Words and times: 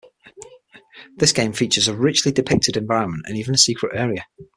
This 1.17 1.31
game 1.31 1.53
features 1.53 1.87
a 1.87 1.95
richly 1.95 2.31
depicted 2.31 2.75
environment 2.75 3.25
and 3.27 3.37
even 3.37 3.53
a 3.53 3.57
secret 3.59 3.91
area. 3.95 4.25